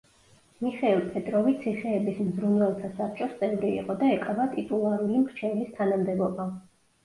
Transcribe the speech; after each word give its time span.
მიხეილ 0.61 1.03
პეტროვი 1.17 1.53
ციხეების 1.65 2.23
მზრუნველთა 2.31 2.91
საბჭოს 2.95 3.37
წევრი 3.43 3.71
იყო 3.77 3.99
და 4.03 4.11
ეკავა 4.17 4.51
ტიტულარული 4.57 5.23
მრჩევლის 5.29 5.75
თანამდებობა. 5.81 6.53